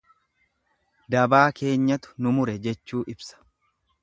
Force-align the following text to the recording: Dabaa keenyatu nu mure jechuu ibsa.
Dabaa 1.15 1.43
keenyatu 1.59 2.17
nu 2.25 2.35
mure 2.39 2.59
jechuu 2.65 3.07
ibsa. 3.15 3.43